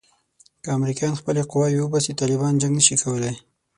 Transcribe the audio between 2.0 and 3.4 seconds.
طالبان جنګ نه شي کولای.